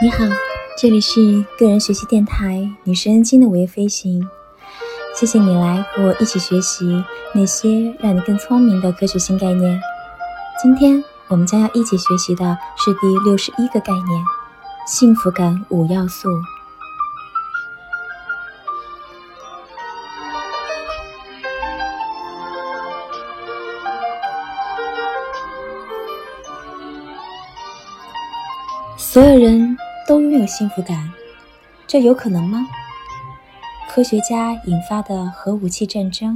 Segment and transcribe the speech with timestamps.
[0.00, 0.18] 你好，
[0.80, 4.24] 这里是个人学习电台女神经的午夜飞行。
[5.12, 7.04] 谢谢你来和我一起学习
[7.34, 9.80] 那些让你更聪明的科学新概念。
[10.62, 14.24] 今天我们将要一起学习的是第六十一个概念——
[14.86, 16.28] 幸福感五要素。
[28.96, 29.76] 所有人。
[30.08, 31.12] 都拥有幸福感，
[31.86, 32.66] 这有可能吗？
[33.90, 36.34] 科学家引发的核武器战争、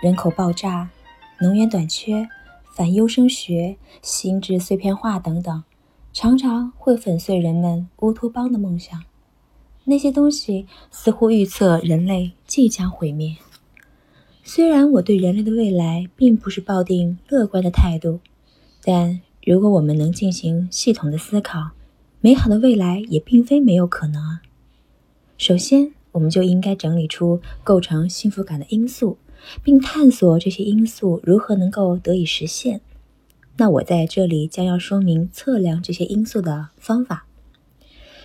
[0.00, 0.88] 人口爆炸、
[1.40, 2.28] 能源短缺、
[2.72, 5.64] 反优生学、心智碎片化等等，
[6.12, 9.02] 常常会粉碎人们乌托邦的梦想。
[9.86, 13.34] 那些东西似乎预测人类即将毁灭。
[14.44, 18.20] 虽然我对人类的未来并不是抱定乐观的态度，
[18.84, 21.70] 但如果我们能进行系统的思考，
[22.22, 24.42] 美好的未来也并非没有可能啊。
[25.38, 29.16] 首先，我们就应该整理出构成幸福感的因素，
[29.64, 32.82] 并探索这些因素如何能够得以实现。
[33.56, 37.24] 那我在这里将要说明测量这些因素的方法。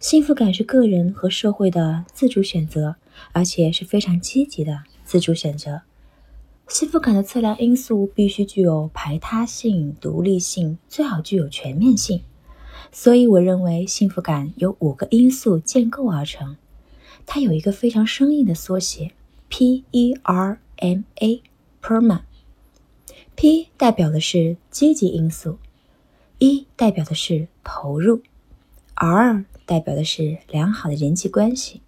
[0.00, 2.96] 幸福感是个人和社会的自主选择，
[3.30, 5.82] 而且是非常积极的自主选择。
[6.66, 12.22] 幸福感的测量因素必须具有排他性、独立性，最好具有全面性。
[12.92, 16.56] 所以，我认为幸福感由五个因素建构而成。
[17.26, 19.12] 它有一个非常生硬的缩写
[19.48, 20.60] ：P-E-R-M-A，PERMA。
[23.34, 25.58] P 代表的是积极因素
[26.38, 28.22] ，E 代表的是投入
[28.94, 31.82] ，R 代表的是良好的人际关系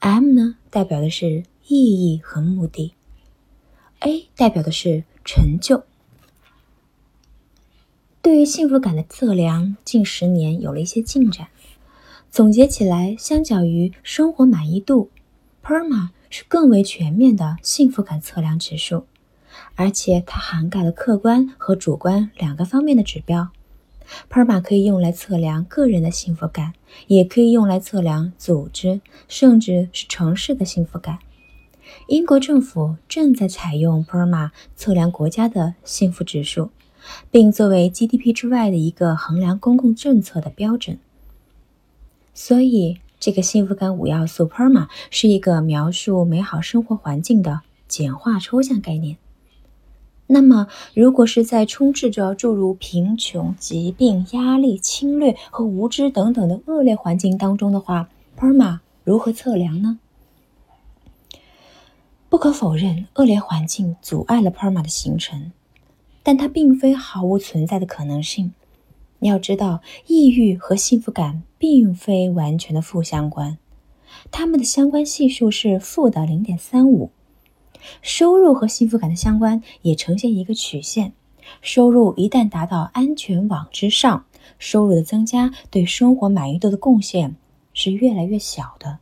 [0.00, 2.94] ，M 呢代表的是意义和目的
[4.00, 5.84] ，A 代表的是成就。
[8.22, 11.48] 对于幸福感的测量，近十年有了一些进展。
[12.30, 15.10] 总结起来，相较于生活满意度
[15.60, 19.06] ，PERMA 是更为全面的幸福感测量指数，
[19.74, 23.48] 而且它涵盖了客观和主观两个方面的指标。
[24.30, 26.74] PERMA 可以用来测量个人的幸福感，
[27.08, 31.18] 也可以用来测量组织甚至是城市的幸福感。
[32.06, 36.70] 英国政府正在采用 PERMA 测量国家的幸福指数。
[37.30, 40.98] 并作为 GDP 之外的一个衡量公共政策的标准。
[42.34, 49.16] 所以，这个幸福感五要素 PERMA 是一个描述美好生活环境的简化抽象概念。
[50.28, 58.08] 那么，如果是在充斥着诸如贫穷、疾病、压力、侵略和无知等等的恶劣环境当中的话
[58.38, 59.98] ，PERMA 如何测量呢？
[62.30, 65.52] 不可否认，恶劣环境阻碍了 PERMA 的形成。
[66.22, 68.52] 但它并非毫无存在的可能性。
[69.18, 73.58] 你要知道，抑郁和幸福感并非完全的负相关，
[74.30, 77.10] 它们的相关系数是负的零点三五。
[78.00, 81.12] 收入和幸福感的相关也呈现一个曲线，
[81.60, 84.24] 收入一旦达到安全网之上，
[84.58, 87.36] 收入的增加对生活满意度的贡献
[87.74, 88.98] 是越来越小的。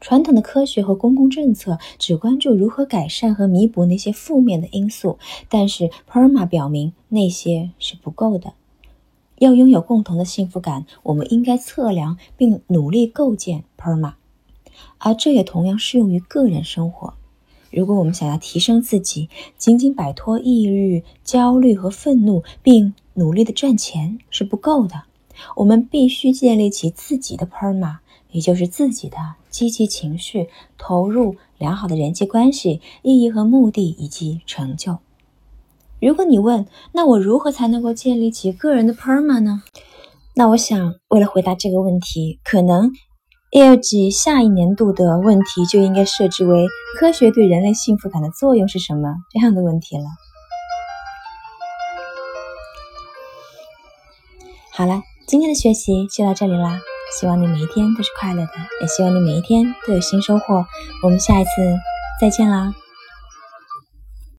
[0.00, 5.18] 传统的科学和公共政策只关注如何改善和弥补那些负面的因素，
[5.50, 8.54] 但是 PERMA 表明那些是不够的。
[9.38, 14.14] 要拥有共同的幸福感，我们应该测量并努力构建 PERMA，
[14.98, 17.14] 而这也同样适用于个人生活。
[17.70, 19.28] 如果我们想要提升自己，
[19.58, 25.02] 仅仅摆脱抑郁、焦虑和愤怒，并努力的赚钱是不够的。
[25.56, 27.98] 我们必须建立起自己的 PERMA。
[28.32, 29.16] 也就是自己的
[29.50, 34.98] 积极情绪投入、良好的人际关系、意义和目的以及成就。
[36.00, 39.62] 如果你问，那我如何才能够建立起个人的 PERMA 呢？
[40.34, 42.90] 那我想，为了回答这个问题，可能
[43.52, 46.66] LG 下一年度的问题就应该设置为
[46.98, 50.04] “科学对人类幸福感的作用是什么”这样的问题了。
[54.72, 56.80] 好了，今天的学习就到这里啦。
[57.18, 60.64] 希望你每一天都是快乐的，也希望你每一天都有新收获。
[61.02, 61.50] 我们下一次
[62.20, 62.72] 再见啦！